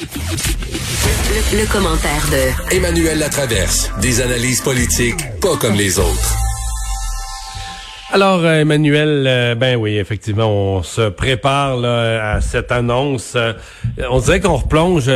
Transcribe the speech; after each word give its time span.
Le, 0.00 1.70
commentaire 1.70 2.24
de 2.30 2.74
Emmanuel 2.74 3.18
Latraverse. 3.18 3.90
Des 4.00 4.22
analyses 4.22 4.62
politiques 4.62 5.20
pas 5.42 5.58
comme 5.58 5.74
les 5.74 5.98
autres. 5.98 6.36
Alors, 8.10 8.40
euh, 8.42 8.60
Emmanuel, 8.60 9.26
euh, 9.26 9.54
ben 9.54 9.76
oui, 9.76 9.98
effectivement, 9.98 10.50
on 10.50 10.82
se 10.82 11.10
prépare 11.10 11.76
là, 11.76 12.32
à 12.32 12.40
cette 12.40 12.72
annonce. 12.72 13.34
Euh, 13.36 13.52
on 14.08 14.20
dirait 14.20 14.40
qu'on 14.40 14.56
replonge. 14.56 15.10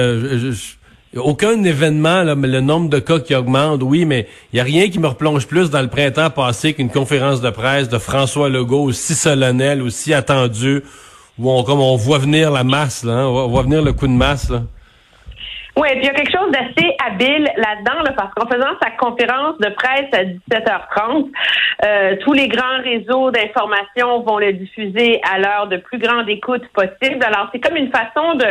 aucun 1.16 1.64
événement, 1.64 2.23
là, 2.23 2.35
mais 2.35 2.48
le 2.48 2.61
nombre 2.61 2.91
de 2.91 2.98
cas 2.98 3.21
qui 3.21 3.35
augmente, 3.35 3.82
oui, 3.82 4.05
mais 4.05 4.29
il 4.53 4.59
y 4.59 4.61
a 4.61 4.64
rien 4.64 4.91
qui 4.91 4.98
me 4.98 5.07
replonge 5.07 5.46
plus 5.46 5.71
dans 5.71 5.80
le 5.80 5.89
printemps 5.89 6.29
passé 6.29 6.75
qu'une 6.75 6.91
conférence 6.91 7.41
de 7.41 7.48
presse 7.48 7.89
de 7.89 7.98
François 7.98 8.51
Legault 8.51 8.82
aussi 8.82 9.14
solennelle, 9.14 9.80
aussi 9.80 10.12
attendue, 10.12 10.82
où 11.39 11.51
on 11.51 11.62
comme 11.64 11.80
on 11.80 11.96
voit 11.96 12.19
venir 12.19 12.51
la 12.51 12.64
masse, 12.64 13.05
hein, 13.05 13.27
on 13.27 13.48
voit 13.48 13.62
venir 13.62 13.83
le 13.83 13.93
coup 13.93 14.07
de 14.07 14.12
masse. 14.12 14.53
Oui, 15.77 15.89
puis 15.91 16.03
il 16.03 16.07
y 16.07 16.09
a 16.09 16.14
quelque 16.14 16.30
chose 16.30 16.52
d'assez 16.52 16.95
habile 17.05 17.51
là-dedans, 17.57 18.12
parce 18.16 18.33
qu'en 18.34 18.47
faisant 18.47 18.77
sa 18.80 18.91
conférence 18.93 19.59
de 19.59 19.70
presse 19.70 20.09
à 20.12 20.23
17h30, 20.23 21.30
euh, 21.84 22.16
tous 22.20 22.33
les 22.33 22.47
grands 22.47 22.80
réseaux 22.84 23.33
d'information 23.33 24.20
vont 24.23 24.38
le 24.38 24.52
diffuser 24.52 25.20
à 25.29 25.41
l'heure 25.41 25.66
de 25.66 25.79
plus 25.79 25.98
grande 25.98 26.29
écoute 26.29 26.62
possible. 26.73 27.24
Alors, 27.24 27.48
c'est 27.52 27.59
comme 27.59 27.77
une 27.77 27.91
façon 27.91 28.35
de, 28.35 28.46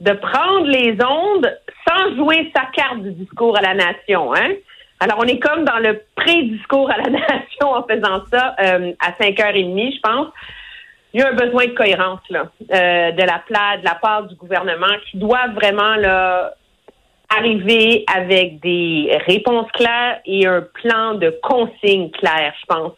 de 0.00 0.12
prendre 0.12 0.68
les 0.68 0.96
ondes 1.04 1.58
sans 1.88 2.14
jouer 2.14 2.52
sa 2.54 2.66
carte 2.72 3.02
du 3.02 3.10
discours 3.12 3.58
à 3.58 3.62
la 3.62 3.74
nation. 3.74 4.32
Hein? 4.32 4.52
Alors, 5.00 5.18
on 5.18 5.24
est 5.24 5.40
comme 5.40 5.64
dans 5.64 5.78
le 5.78 6.00
pré-discours 6.14 6.88
à 6.88 6.98
la 6.98 7.10
nation 7.10 7.72
en 7.72 7.82
faisant 7.82 8.22
ça 8.30 8.54
euh, 8.62 8.92
à 9.00 9.10
5h30, 9.20 9.96
je 9.96 10.00
pense 10.00 10.28
il 11.12 11.20
y 11.20 11.22
a 11.22 11.28
un 11.28 11.34
besoin 11.34 11.66
de 11.66 11.72
cohérence 11.72 12.20
là, 12.30 12.50
euh, 12.60 13.12
de 13.12 13.22
la 13.22 13.76
de 13.78 13.84
la 13.84 13.94
part 13.96 14.24
du 14.24 14.34
gouvernement 14.36 14.94
qui 15.10 15.18
doit 15.18 15.48
vraiment 15.54 15.96
là 15.96 16.54
arriver 17.28 18.04
avec 18.12 18.60
des 18.60 19.16
réponses 19.26 19.70
claires 19.72 20.20
et 20.26 20.46
un 20.46 20.62
plan 20.62 21.14
de 21.14 21.36
consignes 21.42 22.10
claires, 22.10 22.54
je 22.60 22.66
pense, 22.66 22.92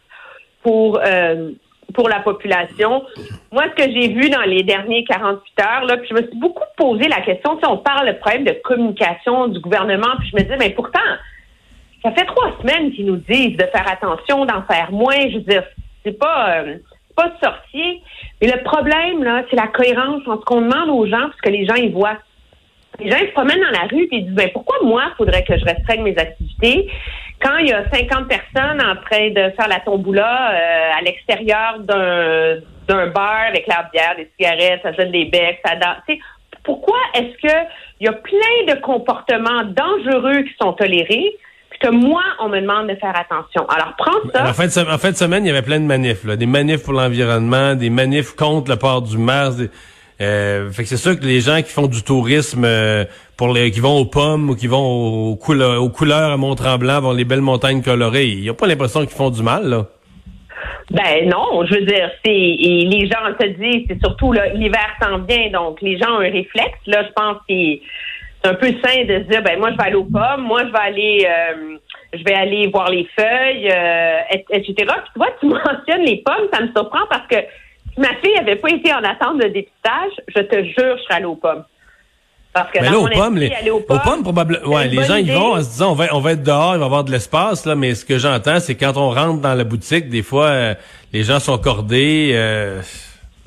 pour 0.63 0.99
euh, 1.05 1.53
pour 1.95 2.09
la 2.09 2.21
population. 2.21 3.05
Moi, 3.51 3.65
ce 3.65 3.85
que 3.85 3.91
j'ai 3.93 4.09
vu 4.09 4.31
dans 4.31 4.43
les 4.43 4.63
derniers 4.63 5.05
48 5.05 5.61
heures, 5.61 5.85
là, 5.85 5.99
puis 5.99 6.09
je 6.11 6.15
me 6.15 6.27
suis 6.27 6.39
beaucoup 6.39 6.65
posé 6.77 7.07
la 7.09 7.21
question, 7.21 7.59
si 7.59 7.69
on 7.69 7.77
parle 7.77 8.09
de 8.09 8.13
problème 8.19 8.45
de 8.45 8.57
communication 8.65 9.49
du 9.49 9.61
gouvernement, 9.61 10.17
puis 10.19 10.31
je 10.31 10.37
me 10.37 10.43
disais, 10.43 10.57
mais 10.57 10.71
pourtant, 10.71 11.01
ça 12.03 12.11
fait 12.13 12.25
trois 12.25 12.53
semaines 12.61 12.93
qu'ils 12.93 13.07
nous 13.07 13.17
disent 13.17 13.57
de 13.57 13.65
faire 13.65 13.87
attention, 13.89 14.45
d'en 14.45 14.63
faire 14.63 14.91
moins. 14.91 15.29
Je 15.29 15.37
veux 15.37 15.45
dire, 15.45 15.65
c'est 16.05 16.19
pas 16.19 16.63
euh, 16.63 16.77
pas 17.15 17.33
sorcier. 17.43 18.03
Mais 18.41 18.49
le 18.49 18.63
problème, 18.63 19.23
là, 19.23 19.43
c'est 19.51 19.57
la 19.57 19.69
cohérence 19.69 20.23
entre 20.27 20.41
ce 20.41 20.45
qu'on 20.45 20.63
demande 20.63 20.89
aux 20.91 21.07
gens, 21.07 21.29
parce 21.29 21.41
que 21.41 21.51
les 21.51 21.67
gens 21.67 21.75
ils 21.75 21.93
voient 21.93 22.19
les 23.01 23.11
gens 23.11 23.19
se 23.19 23.33
promènent 23.33 23.61
dans 23.61 23.81
la 23.81 23.87
rue 23.87 24.05
et 24.05 24.17
ils 24.17 24.27
disent 24.27 24.35
ben 24.35 24.51
pourquoi 24.53 24.77
moi 24.83 25.05
faudrait 25.17 25.45
que 25.45 25.57
je 25.57 25.65
restreigne 25.65 26.03
mes 26.03 26.17
activités 26.19 26.91
quand 27.43 27.57
il 27.59 27.69
y 27.69 27.73
a 27.73 27.89
50 27.91 28.29
personnes 28.29 28.81
en 28.81 28.97
train 28.97 29.31
de 29.31 29.51
faire 29.57 29.69
la 29.69 29.81
tomboula 29.81 30.53
euh, 30.53 30.99
à 30.99 31.03
l'extérieur 31.03 31.79
d'un 31.81 32.59
d'un 32.89 33.07
bar 33.07 33.47
avec 33.49 33.67
la 33.69 33.89
bière, 33.93 34.17
des 34.17 34.29
cigarettes, 34.37 34.81
ça 34.83 34.91
donne 34.93 35.13
des 35.13 35.27
becs, 35.27 35.61
ça 35.65 35.77
danse. 35.77 36.19
Pourquoi 36.65 36.99
est-ce 37.15 37.37
que 37.41 37.57
il 38.01 38.07
y 38.07 38.09
a 38.09 38.13
plein 38.13 38.75
de 38.75 38.81
comportements 38.81 39.63
dangereux 39.65 40.43
qui 40.43 40.55
sont 40.61 40.73
tolérés 40.73 41.37
puis 41.73 41.89
que 41.89 41.95
moi, 41.95 42.23
on 42.41 42.49
me 42.49 42.61
demande 42.61 42.89
de 42.89 42.95
faire 42.97 43.15
attention. 43.17 43.67
Alors, 43.69 43.95
prends 43.97 44.31
ça. 44.33 44.49
En 44.49 44.53
fin 44.53 44.67
de, 44.67 44.91
en 44.95 44.99
fin 44.99 45.11
de 45.11 45.17
semaine, 45.17 45.45
il 45.45 45.49
y 45.49 45.51
avait 45.51 45.63
plein 45.63 45.81
de 45.81 45.87
manifs, 45.87 46.25
là. 46.25 46.37
des 46.37 46.47
manifs 46.47 46.83
pour 46.83 46.93
l'environnement, 46.93 47.75
des 47.75 47.91
manifs 47.91 48.35
contre 48.37 48.71
le 48.71 48.77
port 48.77 49.03
du 49.03 49.17
des, 49.17 49.69
euh, 50.21 50.71
fait 50.71 50.83
que 50.83 50.89
c'est 50.89 50.97
sûr 50.97 51.19
que 51.19 51.25
les 51.25 51.41
gens 51.41 51.63
qui 51.63 51.73
font 51.73 51.87
du 51.87 52.03
tourisme 52.03 52.65
euh, 52.65 53.05
pour 53.37 53.53
les 53.53 53.71
qui 53.71 53.81
vont 53.81 53.99
aux 53.99 54.05
pommes 54.05 54.51
ou 54.51 54.55
qui 54.55 54.67
vont 54.67 55.31
aux, 55.31 55.37
couleurs, 55.37 55.83
aux 55.83 55.89
couleurs 55.89 56.31
à 56.31 56.37
Mont-Tremblant, 56.37 57.01
vont 57.01 57.13
les 57.13 57.25
belles 57.25 57.41
montagnes 57.41 57.83
colorées, 57.83 58.27
ils 58.27 58.47
n'ont 58.47 58.55
pas 58.55 58.67
l'impression 58.67 59.01
qu'ils 59.01 59.17
font 59.17 59.31
du 59.31 59.43
mal, 59.43 59.69
là. 59.69 59.87
Ben 60.91 61.27
non, 61.29 61.65
je 61.65 61.75
veux 61.75 61.87
dire, 61.87 62.11
c'est 62.25 62.31
les 62.31 63.09
gens 63.11 63.25
se 63.41 63.47
disent, 63.47 63.87
c'est 63.89 63.99
surtout 64.05 64.33
l'hiver 64.33 64.89
s'en 65.03 65.19
vient, 65.21 65.51
donc 65.51 65.81
les 65.81 65.97
gens 65.97 66.11
ont 66.11 66.21
un 66.21 66.31
réflexe. 66.31 66.79
Là, 66.87 67.05
je 67.05 67.13
pense 67.15 67.39
que 67.49 67.81
c'est 68.43 68.51
un 68.51 68.55
peu 68.55 68.69
sain 68.85 69.05
de 69.05 69.25
se 69.25 69.29
dire, 69.29 69.43
ben 69.43 69.59
moi 69.59 69.71
je 69.71 69.77
vais 69.77 69.85
aller 69.85 69.95
aux 69.95 70.05
pommes, 70.05 70.43
moi 70.43 70.65
je 70.67 70.73
vais 70.73 70.79
aller, 70.79 71.27
euh, 71.27 71.77
je 72.13 72.25
vais 72.25 72.35
aller 72.35 72.67
voir 72.69 72.91
les 72.91 73.09
feuilles, 73.17 73.73
etc. 74.51 74.75
Puis 74.75 74.75
tu 74.75 74.85
vois, 75.17 75.29
tu 75.41 75.47
mentionnes 75.47 76.05
les 76.05 76.23
pommes, 76.25 76.49
ça 76.53 76.61
me 76.61 76.73
surprend 76.73 77.07
parce 77.09 77.27
que 77.29 77.37
si 77.95 78.01
ma 78.01 78.15
fille 78.17 78.35
n'avait 78.37 78.57
pas 78.57 78.71
été 78.71 78.93
en 78.93 79.05
attente 79.05 79.39
de 79.39 79.49
dépistage, 79.49 80.13
je 80.29 80.41
te 80.41 80.63
jure, 80.65 80.97
je 80.97 81.03
serais 81.03 81.15
allée 81.15 81.25
aux 81.27 81.37
pommes. 81.37 81.65
Parce 82.53 82.71
que 82.71 82.81
mais 82.81 82.91
là, 82.91 82.99
aux 82.99 83.09
pommes, 83.09 83.39
les, 83.39 83.71
aux 83.71 83.81
pommes, 83.81 84.23
probablement, 84.23 84.75
ouais, 84.75 84.87
les 84.87 85.03
gens, 85.05 85.17
ils 85.17 85.33
vont 85.33 85.55
en 85.55 85.63
se 85.63 85.71
disant, 85.71 85.93
on 85.93 85.95
va, 85.95 86.15
on 86.15 86.21
va 86.21 86.33
être 86.33 86.43
dehors, 86.43 86.75
il 86.75 86.79
va 86.79 86.85
y 86.85 86.87
avoir 86.87 87.05
de 87.05 87.11
l'espace, 87.11 87.65
là, 87.65 87.75
mais 87.75 87.95
ce 87.95 88.05
que 88.05 88.19
j'entends, 88.19 88.61
c'est 88.61 88.75
quand 88.75 88.99
on 88.99 89.09
rentre 89.11 89.41
dans 89.41 89.55
la 89.55 89.65
boutique, 89.65 90.11
des 90.11 90.23
fois, 90.23 90.47
euh, 90.47 90.75
les 91.15 91.23
gens 91.23 91.41
sont 91.41 91.57
cordés, 91.57 92.33
euh... 92.35 92.83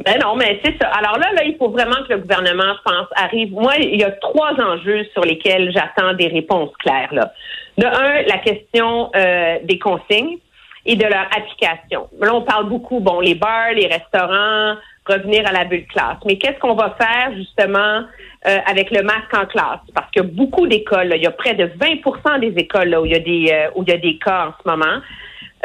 Ben 0.03 0.19
non, 0.22 0.35
mais 0.35 0.59
c'est 0.63 0.78
ça. 0.81 0.89
Alors 0.89 1.17
là, 1.17 1.31
là, 1.33 1.44
il 1.45 1.56
faut 1.57 1.69
vraiment 1.69 1.95
que 2.07 2.13
le 2.13 2.19
gouvernement, 2.19 2.73
je 2.78 2.91
pense, 2.91 3.07
arrive. 3.16 3.51
Moi, 3.53 3.75
il 3.79 4.00
y 4.00 4.03
a 4.03 4.11
trois 4.11 4.51
enjeux 4.59 5.06
sur 5.13 5.23
lesquels 5.23 5.72
j'attends 5.72 6.13
des 6.13 6.28
réponses 6.28 6.72
claires. 6.79 7.13
Là. 7.13 7.31
De 7.78 7.85
un, 7.85 8.22
la 8.23 8.38
question 8.39 9.09
euh, 9.16 9.57
des 9.63 9.79
consignes 9.79 10.38
et 10.85 10.95
de 10.95 11.05
leur 11.05 11.28
application. 11.35 12.07
Là, 12.19 12.35
on 12.35 12.41
parle 12.41 12.67
beaucoup, 12.67 13.00
bon, 13.00 13.19
les 13.22 13.35
bars, 13.35 13.72
les 13.73 13.88
restaurants, 13.88 14.75
revenir 15.07 15.47
à 15.47 15.51
la 15.51 15.66
bulle 15.66 15.85
classe. 15.88 16.17
Mais 16.25 16.38
qu'est-ce 16.38 16.59
qu'on 16.59 16.75
va 16.75 16.95
faire 17.00 17.34
justement 17.35 18.03
euh, 18.47 18.57
avec 18.66 18.91
le 18.91 19.01
masque 19.01 19.34
en 19.34 19.45
classe? 19.45 19.79
Parce 19.94 20.11
que 20.11 20.22
beaucoup 20.22 20.67
d'écoles, 20.67 21.13
il 21.16 21.23
y 21.23 21.28
a 21.28 21.31
près 21.31 21.53
de 21.53 21.66
20% 21.66 22.39
des 22.39 22.53
écoles 22.61 22.89
là, 22.89 23.01
où 23.01 23.05
il 23.05 23.13
y 23.13 23.16
a 23.16 23.19
des 23.19 23.47
euh, 23.51 23.69
où 23.75 23.84
il 23.84 23.89
y 23.89 23.94
a 23.94 23.97
des 23.97 24.17
cas 24.17 24.47
en 24.47 24.53
ce 24.61 24.69
moment. 24.69 25.01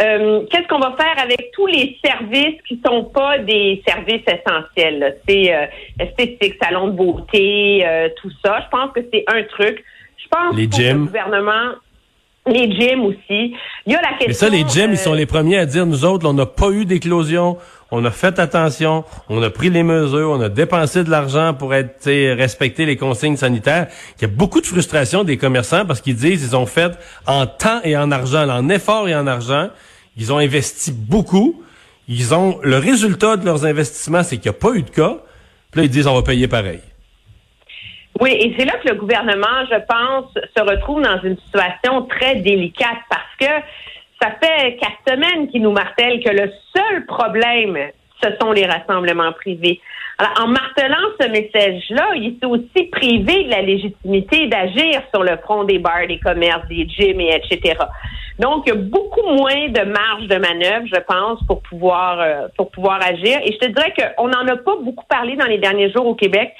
Euh, 0.00 0.46
qu'est-ce 0.50 0.66
qu'on 0.68 0.78
va 0.78 0.96
faire 0.98 1.22
avec 1.22 1.50
tous 1.52 1.66
les 1.66 1.98
services 2.04 2.60
qui 2.66 2.80
sont 2.84 3.04
pas 3.04 3.38
des 3.38 3.82
services 3.86 4.22
essentiels? 4.26 5.18
C'est 5.28 5.70
esthétique, 5.98 6.56
salon 6.62 6.88
de 6.88 6.92
beauté, 6.92 7.84
tout 8.20 8.30
ça. 8.44 8.60
Je 8.64 8.68
pense 8.70 8.92
que 8.92 9.00
c'est 9.12 9.24
un 9.26 9.42
truc. 9.44 9.84
Je 10.16 10.28
pense 10.28 10.56
les 10.56 10.68
que 10.68 10.80
le 10.80 11.04
gouvernement 11.06 11.74
les 12.46 12.72
gyms 12.72 13.04
aussi. 13.04 13.54
Il 13.86 13.92
y 13.92 13.94
a 13.94 14.00
la 14.00 14.16
question. 14.16 14.26
Mais 14.28 14.32
ça, 14.32 14.48
les 14.48 14.64
gyms, 14.66 14.92
ils 14.92 14.98
sont 14.98 15.12
euh, 15.12 15.16
les 15.16 15.26
premiers 15.26 15.58
à 15.58 15.66
dire, 15.66 15.86
nous 15.86 16.04
autres, 16.04 16.28
on 16.28 16.32
n'a 16.32 16.46
pas 16.46 16.70
eu 16.70 16.84
d'éclosion, 16.84 17.58
on 17.90 18.04
a 18.04 18.10
fait 18.10 18.38
attention, 18.38 19.04
on 19.28 19.42
a 19.42 19.50
pris 19.50 19.70
les 19.70 19.82
mesures, 19.82 20.30
on 20.30 20.40
a 20.40 20.48
dépensé 20.48 21.04
de 21.04 21.10
l'argent 21.10 21.54
pour 21.54 21.74
être 21.74 22.06
respecter 22.34 22.86
les 22.86 22.96
consignes 22.96 23.36
sanitaires. 23.36 23.88
Il 24.18 24.22
y 24.22 24.24
a 24.24 24.28
beaucoup 24.28 24.60
de 24.60 24.66
frustration 24.66 25.24
des 25.24 25.36
commerçants 25.36 25.84
parce 25.84 26.00
qu'ils 26.00 26.16
disent 26.16 26.42
ils 26.42 26.56
ont 26.56 26.66
fait 26.66 26.92
en 27.26 27.46
temps 27.46 27.80
et 27.84 27.96
en 27.96 28.10
argent, 28.10 28.48
en 28.48 28.68
effort 28.68 29.08
et 29.08 29.14
en 29.14 29.26
argent, 29.26 29.68
ils 30.16 30.32
ont 30.32 30.38
investi 30.38 30.92
beaucoup. 30.92 31.62
Ils 32.08 32.34
ont 32.34 32.58
le 32.62 32.78
résultat 32.78 33.36
de 33.36 33.44
leurs 33.44 33.64
investissements, 33.64 34.22
c'est 34.22 34.36
qu'il 34.38 34.50
n'y 34.50 34.56
a 34.56 34.60
pas 34.60 34.74
eu 34.74 34.82
de 34.82 34.90
cas. 34.90 35.18
Puis 35.70 35.80
là, 35.80 35.84
ils 35.84 35.90
disent 35.90 36.06
on 36.06 36.14
va 36.14 36.22
payer 36.22 36.48
pareil. 36.48 36.80
Oui, 38.20 38.32
et 38.32 38.54
c'est 38.58 38.66
là 38.66 38.74
que 38.82 38.88
le 38.88 38.96
gouvernement, 38.96 39.64
je 39.70 39.78
pense, 39.88 40.26
se 40.34 40.62
retrouve 40.62 41.00
dans 41.00 41.20
une 41.22 41.38
situation 41.38 42.02
très 42.02 42.36
délicate 42.36 42.98
parce 43.08 43.36
que 43.38 43.66
ça 44.20 44.30
fait 44.42 44.76
quatre 44.76 44.98
semaines 45.08 45.48
qu'il 45.48 45.62
nous 45.62 45.72
martèle 45.72 46.22
que 46.22 46.30
le 46.30 46.52
seul 46.76 47.06
problème, 47.06 47.78
ce 48.22 48.28
sont 48.40 48.52
les 48.52 48.66
rassemblements 48.66 49.32
privés. 49.32 49.80
Alors, 50.18 50.44
en 50.44 50.48
martelant 50.48 51.08
ce 51.18 51.28
message-là, 51.28 52.10
il 52.16 52.36
s'est 52.38 52.46
aussi 52.46 52.88
privé 52.92 53.44
de 53.44 53.50
la 53.50 53.62
légitimité 53.62 54.48
d'agir 54.48 55.00
sur 55.14 55.22
le 55.22 55.38
front 55.38 55.64
des 55.64 55.78
bars, 55.78 56.06
des 56.06 56.18
commerces, 56.18 56.68
des 56.68 56.86
gyms, 56.86 57.20
et 57.20 57.34
etc. 57.34 57.78
Donc, 58.38 58.70
beaucoup 58.70 59.26
moins 59.26 59.68
de 59.68 59.80
marge 59.80 60.26
de 60.26 60.36
manœuvre, 60.36 60.86
je 60.92 61.00
pense, 61.00 61.38
pour 61.46 61.62
pouvoir 61.62 62.20
euh, 62.20 62.48
pour 62.58 62.70
pouvoir 62.70 63.00
agir. 63.02 63.38
Et 63.44 63.52
je 63.52 63.58
te 63.58 63.66
dirais 63.70 63.94
qu'on 63.96 64.28
n'en 64.28 64.46
a 64.46 64.56
pas 64.56 64.76
beaucoup 64.82 65.06
parlé 65.08 65.36
dans 65.36 65.46
les 65.46 65.56
derniers 65.56 65.90
jours 65.90 66.06
au 66.06 66.14
Québec. 66.14 66.52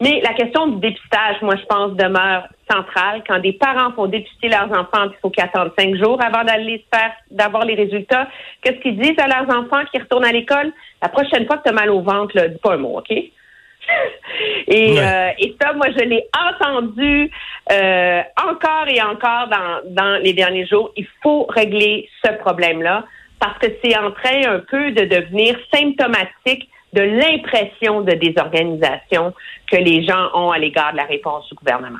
Mais 0.00 0.20
la 0.22 0.32
question 0.32 0.68
du 0.68 0.80
dépistage, 0.80 1.42
moi, 1.42 1.56
je 1.56 1.64
pense, 1.64 1.92
demeure 1.94 2.46
centrale. 2.70 3.22
Quand 3.26 3.40
des 3.40 3.52
parents 3.52 3.92
font 3.92 4.06
dépister 4.06 4.48
leurs 4.48 4.70
enfants, 4.70 5.06
il 5.06 5.16
faut 5.20 5.30
qu'ils 5.30 5.42
attendent 5.42 5.72
cinq 5.76 5.96
jours 5.96 6.22
avant 6.22 6.44
d'aller 6.44 6.84
faire, 6.92 7.12
d'avoir 7.30 7.64
les 7.64 7.74
résultats. 7.74 8.28
Qu'est-ce 8.62 8.78
qu'ils 8.80 8.98
disent 8.98 9.18
à 9.18 9.26
leurs 9.26 9.48
enfants 9.56 9.84
qui 9.90 9.98
retournent 9.98 10.24
à 10.24 10.32
l'école? 10.32 10.72
La 11.02 11.08
prochaine 11.08 11.46
fois 11.46 11.58
que 11.58 11.64
tu 11.64 11.70
as 11.70 11.72
mal 11.72 11.90
au 11.90 12.00
ventre, 12.00 12.36
là, 12.36 12.46
dis 12.46 12.58
pas 12.58 12.74
un 12.74 12.76
mot, 12.76 12.98
OK? 12.98 13.10
et, 14.68 15.00
euh, 15.00 15.30
et 15.38 15.56
ça, 15.60 15.72
moi, 15.72 15.86
je 15.90 16.04
l'ai 16.04 16.28
entendu 16.36 17.30
euh, 17.72 18.22
encore 18.40 18.86
et 18.86 19.02
encore 19.02 19.48
dans, 19.48 19.80
dans 19.86 20.22
les 20.22 20.32
derniers 20.32 20.66
jours. 20.66 20.92
Il 20.96 21.06
faut 21.22 21.46
régler 21.46 22.08
ce 22.24 22.32
problème-là 22.34 23.04
parce 23.38 23.58
que 23.58 23.66
c'est 23.82 23.96
en 23.96 24.10
train 24.10 24.42
un 24.46 24.60
peu 24.60 24.92
de 24.92 25.04
devenir 25.04 25.56
symptomatique 25.72 26.68
de 26.92 27.02
l'impression 27.02 28.00
de 28.00 28.12
désorganisation 28.12 29.34
que 29.70 29.76
les 29.76 30.04
gens 30.04 30.30
ont 30.34 30.50
à 30.50 30.58
l'égard 30.58 30.92
de 30.92 30.96
la 30.96 31.04
réponse 31.04 31.48
du 31.48 31.54
gouvernement. 31.54 31.98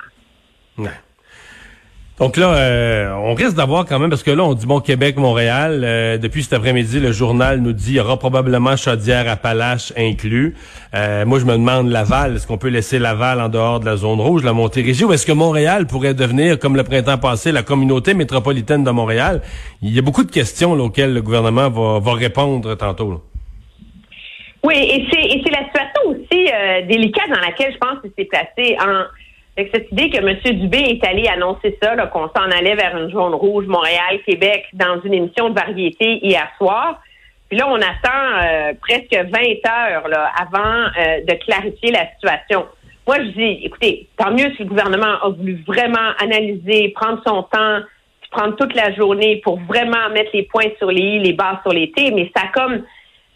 Donc 2.18 2.36
là, 2.36 2.52
euh, 2.52 3.12
on 3.12 3.34
risque 3.34 3.54
d'avoir 3.54 3.84
quand 3.86 4.00
même, 4.00 4.10
parce 4.10 4.24
que 4.24 4.32
là, 4.32 4.42
on 4.42 4.54
dit, 4.54 4.66
bon, 4.66 4.80
Québec-Montréal, 4.80 5.82
euh, 5.84 6.18
depuis 6.18 6.42
cet 6.42 6.52
après-midi, 6.52 6.98
le 6.98 7.12
journal 7.12 7.60
nous 7.60 7.72
dit, 7.72 7.92
il 7.92 7.96
y 7.96 8.00
aura 8.00 8.18
probablement 8.18 8.76
Chaudière-Appalaches 8.76 9.92
inclus. 9.96 10.56
Euh, 10.94 11.24
moi, 11.24 11.38
je 11.38 11.44
me 11.44 11.52
demande 11.52 11.90
Laval, 11.90 12.34
est-ce 12.34 12.48
qu'on 12.48 12.58
peut 12.58 12.70
laisser 12.70 12.98
Laval 12.98 13.40
en 13.40 13.48
dehors 13.48 13.78
de 13.78 13.84
la 13.84 13.96
zone 13.96 14.20
rouge, 14.20 14.42
la 14.42 14.52
Montérégie, 14.52 15.04
ou 15.04 15.12
est-ce 15.12 15.26
que 15.26 15.32
Montréal 15.32 15.86
pourrait 15.86 16.14
devenir, 16.14 16.58
comme 16.58 16.74
le 16.74 16.82
printemps 16.82 17.18
passé, 17.18 17.52
la 17.52 17.62
communauté 17.62 18.14
métropolitaine 18.14 18.82
de 18.82 18.90
Montréal? 18.90 19.40
Il 19.80 19.94
y 19.94 19.98
a 20.00 20.02
beaucoup 20.02 20.24
de 20.24 20.32
questions 20.32 20.72
auxquelles 20.72 21.14
le 21.14 21.22
gouvernement 21.22 21.70
va, 21.70 22.14
répondre 22.14 22.74
tantôt. 22.74 23.22
Oui, 24.64 24.74
et 24.74 25.06
c'est 25.12 25.50
la 25.52 25.66
situation 25.66 26.02
aussi 26.08 26.50
délicate 26.88 27.28
dans 27.28 27.40
laquelle 27.40 27.72
je 27.72 27.78
pense 27.78 28.00
qu'il 28.00 28.10
s'est 28.18 28.24
placé 28.24 28.76
en 28.80 29.04
avec 29.58 29.72
cette 29.74 29.90
idée 29.90 30.08
que 30.08 30.18
M. 30.18 30.56
Dubé 30.60 30.78
est 30.78 31.04
allé 31.04 31.26
annoncer 31.26 31.76
ça, 31.82 31.96
qu'on 32.06 32.28
s'en 32.28 32.50
allait 32.56 32.76
vers 32.76 32.96
une 32.96 33.10
jaune 33.10 33.34
rouge 33.34 33.66
Montréal, 33.66 34.20
Québec, 34.24 34.66
dans 34.72 35.00
une 35.02 35.14
émission 35.14 35.50
de 35.50 35.54
variété 35.54 36.24
hier 36.24 36.48
soir. 36.58 37.00
Puis 37.48 37.58
là, 37.58 37.66
on 37.68 37.74
attend 37.74 38.38
euh, 38.40 38.72
presque 38.80 39.12
20 39.12 39.24
heures 39.68 40.08
là, 40.08 40.30
avant 40.40 40.86
euh, 40.96 41.20
de 41.26 41.34
clarifier 41.44 41.90
la 41.90 42.08
situation. 42.12 42.66
Moi, 43.04 43.16
je 43.16 43.30
dis, 43.30 43.60
écoutez, 43.64 44.06
tant 44.16 44.30
mieux 44.30 44.52
si 44.54 44.62
le 44.62 44.68
gouvernement 44.68 45.18
a 45.22 45.30
voulu 45.30 45.60
vraiment 45.66 46.12
analyser, 46.22 46.90
prendre 46.90 47.20
son 47.26 47.42
temps, 47.42 47.80
prendre 48.30 48.54
toute 48.54 48.76
la 48.76 48.94
journée 48.94 49.40
pour 49.42 49.58
vraiment 49.60 50.08
mettre 50.12 50.30
les 50.34 50.44
points 50.44 50.70
sur 50.78 50.92
les 50.92 51.02
i, 51.02 51.18
les 51.18 51.32
barres 51.32 51.62
sur 51.62 51.72
les 51.72 51.90
t, 51.90 52.12
mais 52.12 52.30
ça 52.36 52.44
comme 52.54 52.84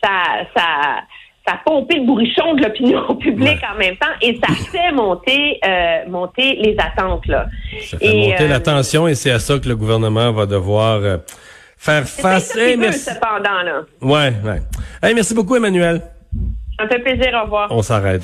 ça, 0.01 0.45
ça 0.55 1.03
ça 1.47 1.59
pompé 1.65 1.97
le 1.97 2.07
bourrichon 2.07 2.55
de 2.55 2.63
l'opinion 2.63 3.15
publique 3.21 3.61
en 3.73 3.79
même 3.79 3.97
temps 3.97 4.07
et 4.21 4.39
ça 4.45 4.53
fait 4.71 4.93
monter 4.93 5.59
euh, 5.67 6.09
monter 6.09 6.57
les 6.57 6.77
attentes 6.79 7.27
là. 7.27 7.47
Ça 7.81 7.99
fait 7.99 8.15
monter 8.15 8.49
la 8.49 8.57
euh, 8.57 8.61
tension 8.61 9.09
et 9.09 9.15
c'est 9.15 9.31
à 9.31 9.39
ça 9.39 9.59
que 9.59 9.69
le 9.69 9.77
gouvernement 9.77 10.33
va 10.33 10.47
devoir 10.47 11.01
euh, 11.03 11.19
faire 11.77 12.07
face. 12.07 12.57
Hey, 12.57 12.77
merci. 12.77 13.11
cependant 13.11 13.63
là. 13.65 13.83
Ouais, 14.01 14.33
ouais. 14.45 14.63
Hey, 15.03 15.15
merci 15.15 15.35
beaucoup 15.35 15.57
Emmanuel. 15.57 16.03
Ça 16.79 16.85
me 16.85 16.91
fait 16.91 17.01
plaisir, 17.01 17.33
au 17.41 17.45
revoir. 17.45 17.69
On 17.71 17.83
s'arrête. 17.83 18.21